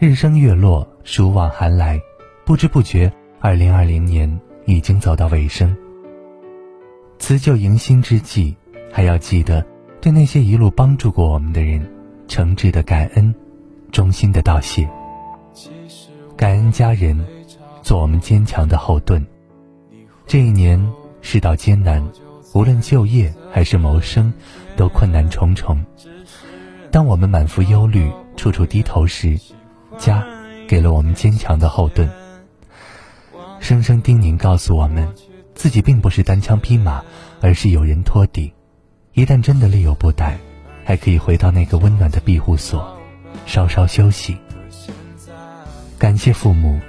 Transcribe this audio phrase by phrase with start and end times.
[0.00, 2.00] 日升月落，暑往寒来，
[2.46, 5.76] 不知不觉，二零二零年已经走到尾声。
[7.18, 8.56] 辞旧迎新之际，
[8.90, 9.62] 还要记得
[10.00, 11.86] 对那些一路帮助过我们的人，
[12.28, 13.34] 诚挚的感恩，
[13.92, 14.88] 衷心的道谢。
[16.34, 17.22] 感恩家人，
[17.82, 19.22] 做我们坚强的后盾。
[20.26, 20.82] 这一年
[21.20, 22.02] 世道艰难，
[22.54, 24.32] 无论就业还是谋生，
[24.78, 25.78] 都困难重重。
[26.90, 29.38] 当我们满腹忧虑，处处低头时，
[30.00, 30.26] 家
[30.66, 32.08] 给了我们坚强的后盾，
[33.60, 35.06] 声声叮咛告诉我们，
[35.54, 37.04] 自己并不是单枪匹马，
[37.42, 38.50] 而是有人托底。
[39.12, 40.38] 一旦真的力有不逮，
[40.84, 42.96] 还可以回到那个温暖的庇护所，
[43.44, 44.38] 稍稍休息。
[45.98, 46.80] 感谢父母，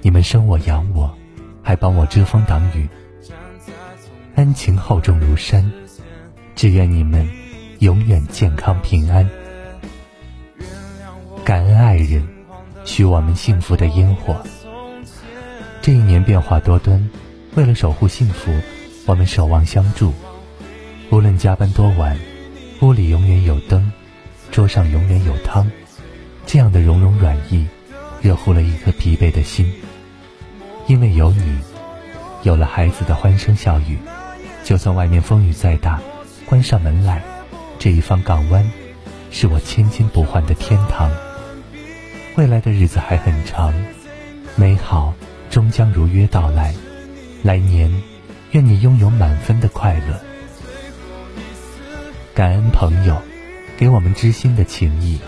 [0.00, 1.14] 你们生我养我，
[1.62, 2.88] 还帮我遮风挡雨。
[4.36, 5.70] 恩情厚重如山，
[6.56, 7.28] 只愿你们
[7.80, 9.28] 永远健康平安。
[11.44, 12.33] 感恩爱人。
[12.84, 14.36] 许我们幸福的烟火。
[15.80, 17.10] 这一年变化多端，
[17.54, 18.52] 为了守护幸福，
[19.06, 20.12] 我们守望相助。
[21.10, 22.18] 无论加班多晚，
[22.80, 23.92] 屋里永远有灯，
[24.50, 25.70] 桌上永远有汤。
[26.46, 27.66] 这样的融融软意，
[28.20, 29.72] 热乎了一颗疲惫的心。
[30.86, 31.58] 因为有你，
[32.42, 33.98] 有了孩子的欢声笑语，
[34.62, 36.00] 就算外面风雨再大，
[36.46, 37.22] 关上门来，
[37.78, 38.70] 这一方港湾，
[39.30, 41.10] 是我千金不换的天堂。
[42.36, 43.72] 未来的日子还很长，
[44.56, 45.14] 美好
[45.50, 46.74] 终将如约到来。
[47.44, 48.02] 来年，
[48.50, 50.20] 愿你拥有满分的快乐。
[52.34, 53.22] 感恩朋友，
[53.76, 55.20] 给我们知心的情谊。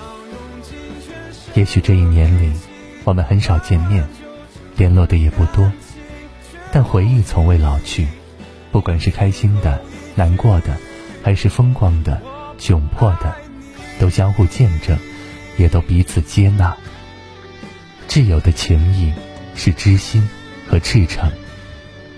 [1.55, 2.53] 也许这一年里，
[3.05, 4.05] 我们很少见面，
[4.77, 5.71] 联络的也不多，
[6.73, 8.09] 但回忆从未老去。
[8.73, 9.81] 不管是开心的、
[10.17, 10.77] 难过的，
[11.23, 12.21] 还是风光的、
[12.59, 13.33] 窘迫的，
[14.01, 14.99] 都相互见证，
[15.57, 16.77] 也都彼此接纳。
[18.17, 19.13] 挚友的情谊
[19.55, 20.27] 是知心
[20.67, 21.31] 和赤诚，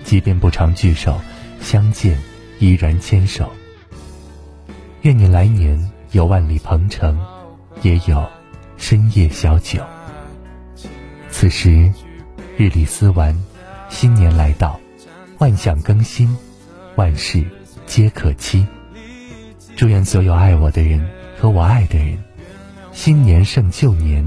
[0.05, 1.19] 即便不常聚首，
[1.59, 2.17] 相见
[2.57, 3.51] 依然牵手。
[5.01, 5.77] 愿你来年
[6.13, 7.19] 有万里鹏程，
[7.81, 8.25] 也有
[8.77, 9.83] 深夜小酒。
[11.29, 11.91] 此时，
[12.55, 13.37] 日里思完，
[13.89, 14.79] 新年来到，
[15.39, 16.33] 万象更新，
[16.95, 17.43] 万事
[17.85, 18.65] 皆可期。
[19.75, 21.05] 祝愿所有爱我的人
[21.37, 22.17] 和我爱的人，
[22.93, 24.25] 新年胜旧年，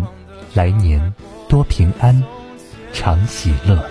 [0.52, 1.14] 来年。
[1.52, 2.18] 多平安，
[2.94, 3.84] 常喜乐。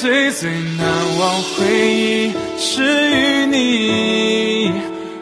[0.00, 0.86] 最最难
[1.18, 4.72] 忘回忆是与你，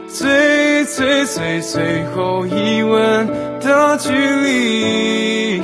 [0.08, 3.26] 最最最最后一吻
[3.60, 5.62] 的距离，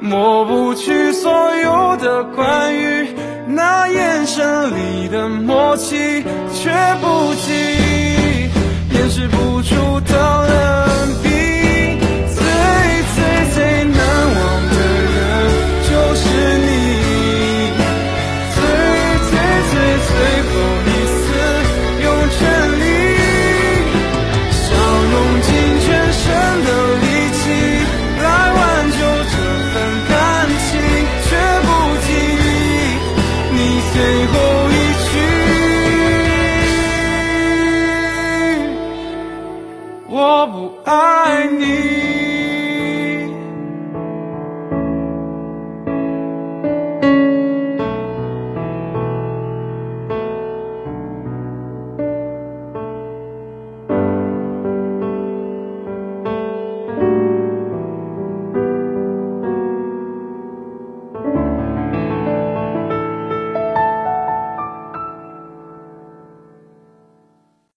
[0.00, 3.08] 抹不去所有的关于
[3.48, 6.22] 那眼神里的默契，
[6.54, 6.70] 却
[7.00, 7.52] 不及
[8.94, 10.35] 掩饰不住的。
[33.96, 34.34] 最后
[34.68, 34.74] 一
[35.08, 35.10] 句
[40.06, 42.15] 我不爱你。